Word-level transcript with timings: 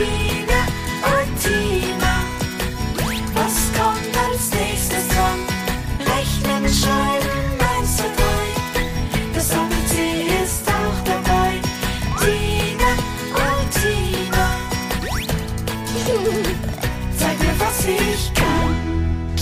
Tine 0.00 0.60
und 1.12 1.40
Tina. 1.42 2.24
Was 3.34 3.56
kommt 3.78 4.16
als 4.16 4.50
nächstes 4.52 5.06
dran? 5.08 5.40
Rechnen, 5.98 6.72
schreiben, 6.72 7.60
eins, 7.76 7.96
zwei, 7.98 8.08
drei. 8.16 8.46
Das 9.34 9.50
ABC 9.52 10.22
ist 10.42 10.66
auch 10.68 11.04
dabei. 11.04 11.60
Tina 12.18 12.92
und 13.44 13.70
Tina. 13.76 14.46
Zeig 17.18 17.38
mir, 17.40 17.60
was 17.60 17.84
ich 17.86 18.32
kann. 18.32 19.36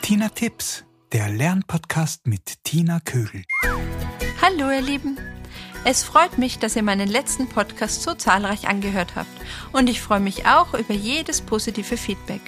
Tina 0.00 0.28
Tipps, 0.28 0.84
der 1.10 1.28
Lernpodcast 1.28 2.28
mit 2.28 2.62
Tina 2.62 3.00
Kögel. 3.00 3.42
Hallo, 4.40 4.70
ihr 4.70 4.80
Lieben. 4.80 5.18
Es 5.84 6.04
freut 6.04 6.38
mich, 6.38 6.58
dass 6.58 6.76
ihr 6.76 6.82
meinen 6.82 7.08
letzten 7.08 7.48
Podcast 7.48 8.02
so 8.02 8.14
zahlreich 8.14 8.68
angehört 8.68 9.16
habt 9.16 9.30
und 9.72 9.88
ich 9.88 10.00
freue 10.00 10.20
mich 10.20 10.46
auch 10.46 10.74
über 10.74 10.94
jedes 10.94 11.40
positive 11.40 11.96
Feedback. 11.96 12.40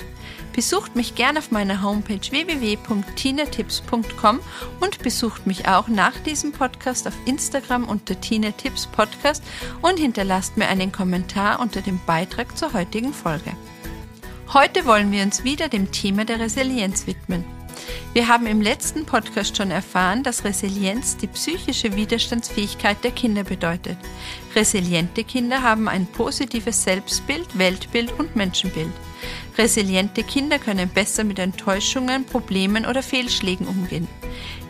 Besucht 0.52 0.94
mich 0.94 1.16
gerne 1.16 1.40
auf 1.40 1.50
meiner 1.50 1.82
Homepage 1.82 2.30
www.tinatips.com 2.30 4.38
und 4.78 5.02
besucht 5.02 5.48
mich 5.48 5.66
auch 5.66 5.88
nach 5.88 6.16
diesem 6.20 6.52
Podcast 6.52 7.08
auf 7.08 7.14
Instagram 7.24 7.88
unter 7.88 8.20
Tina 8.20 8.52
Tips 8.52 8.86
Podcast 8.86 9.42
und 9.82 9.98
hinterlasst 9.98 10.56
mir 10.56 10.68
einen 10.68 10.92
Kommentar 10.92 11.58
unter 11.58 11.80
dem 11.80 11.98
Beitrag 12.06 12.56
zur 12.56 12.72
heutigen 12.72 13.12
Folge. 13.12 13.50
Heute 14.52 14.86
wollen 14.86 15.10
wir 15.10 15.24
uns 15.24 15.42
wieder 15.42 15.68
dem 15.68 15.90
Thema 15.90 16.24
der 16.24 16.38
Resilienz 16.38 17.08
widmen. 17.08 17.44
Wir 18.12 18.28
haben 18.28 18.46
im 18.46 18.60
letzten 18.60 19.06
Podcast 19.06 19.56
schon 19.56 19.70
erfahren, 19.70 20.22
dass 20.22 20.44
Resilienz 20.44 21.16
die 21.16 21.26
psychische 21.26 21.96
Widerstandsfähigkeit 21.96 23.02
der 23.02 23.10
Kinder 23.10 23.44
bedeutet. 23.44 23.98
Resiliente 24.54 25.24
Kinder 25.24 25.62
haben 25.62 25.88
ein 25.88 26.06
positives 26.06 26.84
Selbstbild, 26.84 27.58
Weltbild 27.58 28.12
und 28.18 28.36
Menschenbild. 28.36 28.92
Resiliente 29.58 30.22
Kinder 30.22 30.58
können 30.58 30.88
besser 30.88 31.24
mit 31.24 31.38
Enttäuschungen, 31.38 32.24
Problemen 32.24 32.86
oder 32.86 33.02
Fehlschlägen 33.02 33.66
umgehen. 33.66 34.08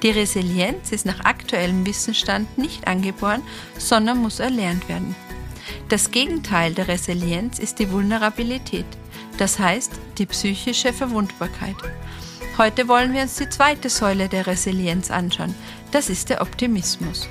Die 0.02 0.10
Resilienz 0.10 0.92
ist 0.92 1.06
nach 1.06 1.20
aktuellem 1.20 1.86
Wissensstand 1.86 2.58
nicht 2.58 2.86
angeboren, 2.86 3.42
sondern 3.78 4.18
muss 4.18 4.40
erlernt 4.40 4.88
werden. 4.88 5.14
Das 5.88 6.10
Gegenteil 6.10 6.74
der 6.74 6.88
Resilienz 6.88 7.58
ist 7.58 7.78
die 7.78 7.90
Vulnerabilität, 7.90 8.86
das 9.38 9.58
heißt 9.58 9.92
die 10.18 10.26
psychische 10.26 10.92
Verwundbarkeit. 10.92 11.76
Heute 12.56 12.86
wollen 12.86 13.12
wir 13.12 13.22
uns 13.22 13.34
die 13.34 13.48
zweite 13.48 13.90
Säule 13.90 14.28
der 14.28 14.46
Resilienz 14.46 15.10
anschauen, 15.10 15.56
das 15.90 16.08
ist 16.08 16.30
der 16.30 16.40
Optimismus. 16.40 17.28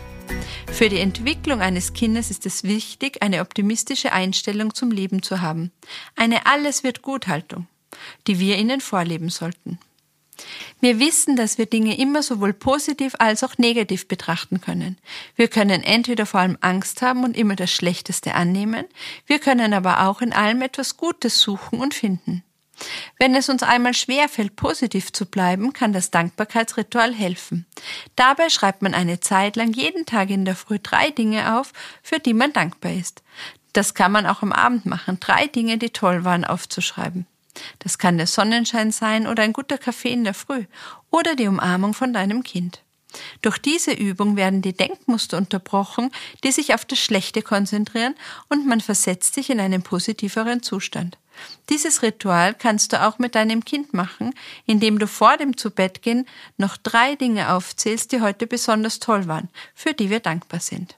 Für 0.69 0.89
die 0.89 0.99
Entwicklung 0.99 1.61
eines 1.61 1.93
Kindes 1.93 2.29
ist 2.29 2.45
es 2.45 2.65
wichtig, 2.65 3.23
eine 3.23 3.39
optimistische 3.39 4.11
Einstellung 4.11 4.73
zum 4.73 4.91
Leben 4.91 5.23
zu 5.23 5.39
haben, 5.39 5.71
eine 6.17 6.45
Alles 6.45 6.83
wird 6.83 7.01
gut 7.01 7.27
Haltung, 7.27 7.67
die 8.27 8.37
wir 8.37 8.57
ihnen 8.57 8.81
vorleben 8.81 9.29
sollten. 9.29 9.79
Wir 10.81 10.99
wissen, 10.99 11.37
dass 11.37 11.57
wir 11.57 11.67
Dinge 11.67 11.97
immer 11.97 12.21
sowohl 12.21 12.51
positiv 12.51 13.15
als 13.17 13.45
auch 13.45 13.57
negativ 13.57 14.09
betrachten 14.09 14.59
können. 14.59 14.97
Wir 15.37 15.47
können 15.47 15.83
entweder 15.83 16.25
vor 16.25 16.41
allem 16.41 16.57
Angst 16.59 17.01
haben 17.01 17.23
und 17.23 17.37
immer 17.37 17.55
das 17.55 17.71
Schlechteste 17.71 18.35
annehmen, 18.35 18.87
wir 19.25 19.39
können 19.39 19.73
aber 19.73 20.05
auch 20.05 20.21
in 20.21 20.33
allem 20.33 20.61
etwas 20.61 20.97
Gutes 20.97 21.39
suchen 21.39 21.79
und 21.79 21.93
finden. 21.93 22.43
Wenn 23.19 23.35
es 23.35 23.49
uns 23.49 23.63
einmal 23.63 23.93
schwerfällt, 23.93 24.55
positiv 24.55 25.13
zu 25.13 25.25
bleiben, 25.25 25.73
kann 25.73 25.93
das 25.93 26.11
Dankbarkeitsritual 26.11 27.13
helfen. 27.13 27.65
Dabei 28.15 28.49
schreibt 28.49 28.81
man 28.81 28.93
eine 28.93 29.19
Zeit 29.19 29.55
lang 29.55 29.73
jeden 29.73 30.05
Tag 30.05 30.29
in 30.29 30.45
der 30.45 30.55
Früh 30.55 30.79
drei 30.81 31.09
Dinge 31.09 31.59
auf, 31.59 31.71
für 32.01 32.19
die 32.19 32.33
man 32.33 32.53
dankbar 32.53 32.93
ist. 32.93 33.23
Das 33.73 33.93
kann 33.93 34.11
man 34.11 34.25
auch 34.27 34.41
am 34.41 34.51
Abend 34.51 34.85
machen, 34.85 35.19
drei 35.19 35.47
Dinge, 35.47 35.77
die 35.77 35.89
toll 35.89 36.23
waren, 36.23 36.45
aufzuschreiben. 36.45 37.25
Das 37.79 37.97
kann 37.97 38.17
der 38.17 38.27
Sonnenschein 38.27 38.91
sein 38.91 39.27
oder 39.27 39.43
ein 39.43 39.53
guter 39.53 39.77
Kaffee 39.77 40.11
in 40.11 40.23
der 40.23 40.33
Früh 40.33 40.65
oder 41.11 41.35
die 41.35 41.47
Umarmung 41.47 41.93
von 41.93 42.13
deinem 42.13 42.43
Kind. 42.43 42.81
Durch 43.41 43.57
diese 43.57 43.91
Übung 43.91 44.35
werden 44.35 44.61
die 44.61 44.73
Denkmuster 44.73 45.37
unterbrochen, 45.37 46.11
die 46.43 46.51
sich 46.51 46.73
auf 46.73 46.85
das 46.85 46.99
Schlechte 46.99 47.41
konzentrieren 47.41 48.15
und 48.49 48.67
man 48.67 48.81
versetzt 48.81 49.33
sich 49.35 49.49
in 49.49 49.59
einen 49.59 49.83
positiveren 49.83 50.63
Zustand. 50.63 51.17
Dieses 51.69 52.03
Ritual 52.03 52.53
kannst 52.53 52.93
du 52.93 53.01
auch 53.01 53.19
mit 53.19 53.35
deinem 53.35 53.65
Kind 53.65 53.93
machen, 53.93 54.33
indem 54.65 54.99
du 54.99 55.07
vor 55.07 55.37
dem 55.37 55.57
Zubettgehen 55.57 56.27
noch 56.57 56.77
drei 56.77 57.15
Dinge 57.15 57.53
aufzählst, 57.53 58.11
die 58.11 58.21
heute 58.21 58.47
besonders 58.47 58.99
toll 58.99 59.27
waren, 59.27 59.49
für 59.73 59.93
die 59.93 60.09
wir 60.09 60.19
dankbar 60.19 60.59
sind. 60.59 60.95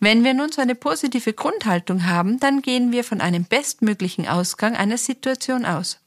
Wenn 0.00 0.22
wir 0.22 0.34
nun 0.34 0.52
so 0.52 0.60
eine 0.60 0.74
positive 0.74 1.32
Grundhaltung 1.32 2.06
haben, 2.06 2.38
dann 2.38 2.62
gehen 2.62 2.92
wir 2.92 3.04
von 3.04 3.20
einem 3.20 3.44
bestmöglichen 3.44 4.28
Ausgang 4.28 4.76
einer 4.76 4.98
Situation 4.98 5.64
aus. 5.64 5.98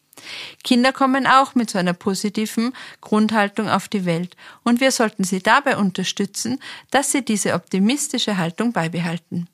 Kinder 0.63 0.91
kommen 0.91 1.27
auch 1.27 1.55
mit 1.55 1.69
so 1.69 1.77
einer 1.77 1.93
positiven 1.93 2.73
Grundhaltung 3.01 3.69
auf 3.69 3.87
die 3.87 4.05
Welt 4.05 4.35
und 4.63 4.81
wir 4.81 4.91
sollten 4.91 5.23
sie 5.23 5.39
dabei 5.39 5.77
unterstützen, 5.77 6.59
dass 6.91 7.11
sie 7.11 7.23
diese 7.23 7.53
optimistische 7.53 8.37
Haltung 8.37 8.73
beibehalten. 8.73 9.47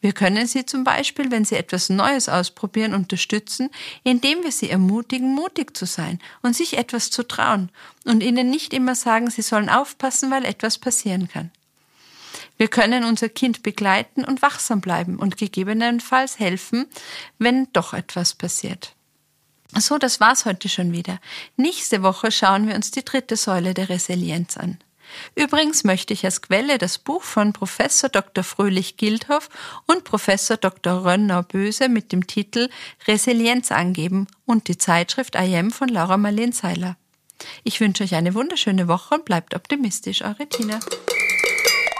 Wir 0.00 0.12
können 0.12 0.46
sie 0.46 0.66
zum 0.66 0.84
Beispiel, 0.84 1.30
wenn 1.30 1.44
sie 1.44 1.56
etwas 1.56 1.88
Neues 1.88 2.28
ausprobieren, 2.28 2.94
unterstützen, 2.94 3.70
indem 4.02 4.42
wir 4.42 4.52
sie 4.52 4.70
ermutigen, 4.70 5.34
mutig 5.34 5.76
zu 5.76 5.86
sein 5.86 6.18
und 6.42 6.54
sich 6.54 6.76
etwas 6.76 7.10
zu 7.10 7.22
trauen 7.22 7.70
und 8.04 8.22
ihnen 8.22 8.50
nicht 8.50 8.74
immer 8.74 8.94
sagen, 8.94 9.30
sie 9.30 9.42
sollen 9.42 9.70
aufpassen, 9.70 10.30
weil 10.30 10.44
etwas 10.44 10.78
passieren 10.78 11.28
kann. 11.28 11.50
Wir 12.58 12.68
können 12.68 13.04
unser 13.04 13.28
Kind 13.28 13.62
begleiten 13.62 14.24
und 14.24 14.42
wachsam 14.42 14.80
bleiben 14.80 15.16
und 15.16 15.36
gegebenenfalls 15.36 16.38
helfen, 16.38 16.86
wenn 17.38 17.72
doch 17.72 17.94
etwas 17.94 18.34
passiert. 18.34 18.94
So, 19.78 19.98
das 19.98 20.20
war's 20.20 20.44
heute 20.44 20.68
schon 20.68 20.92
wieder. 20.92 21.18
Nächste 21.56 22.02
Woche 22.02 22.30
schauen 22.30 22.68
wir 22.68 22.74
uns 22.74 22.90
die 22.90 23.04
dritte 23.04 23.36
Säule 23.36 23.74
der 23.74 23.88
Resilienz 23.88 24.56
an. 24.56 24.78
Übrigens 25.34 25.84
möchte 25.84 26.14
ich 26.14 26.24
als 26.24 26.42
Quelle 26.42 26.78
das 26.78 26.98
Buch 26.98 27.22
von 27.22 27.52
Professor 27.52 28.08
Dr. 28.08 28.44
Fröhlich 28.44 28.96
Gildhoff 28.96 29.48
und 29.86 30.04
Professor 30.04 30.56
Dr. 30.56 31.04
Rönnau 31.04 31.42
Böse 31.42 31.88
mit 31.88 32.12
dem 32.12 32.26
Titel 32.26 32.70
Resilienz 33.06 33.72
angeben 33.72 34.26
und 34.46 34.68
die 34.68 34.78
Zeitschrift 34.78 35.34
IM 35.34 35.70
von 35.70 35.88
Laura 35.88 36.16
Marlene 36.16 36.52
Seiler. 36.52 36.96
Ich 37.64 37.80
wünsche 37.80 38.04
euch 38.04 38.14
eine 38.14 38.34
wunderschöne 38.34 38.88
Woche 38.88 39.16
und 39.16 39.24
bleibt 39.24 39.54
optimistisch. 39.54 40.22
Eure 40.22 40.46
Tina. 40.46 40.78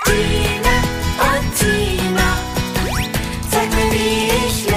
Tina 0.04 0.76
und 1.18 1.58
Tina, 1.58 2.38
zeig 3.50 3.70
mir, 3.70 3.92
wie 3.92 4.46
ich 4.46 4.71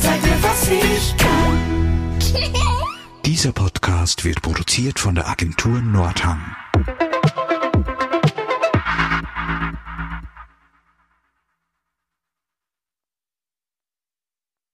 zeig 0.00 0.22
mir, 0.22 0.42
was 0.42 0.68
ich 0.68 1.16
kann. 1.16 2.18
Dieser 3.24 3.52
Podcast 3.52 4.24
wird 4.24 4.42
produziert 4.42 4.98
von 4.98 5.14
der 5.14 5.28
Agentur 5.28 5.80
Nordhang. 5.80 6.56